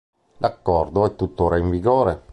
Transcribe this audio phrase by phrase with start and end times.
[0.37, 2.23] L'accordo è tuttora in vigore.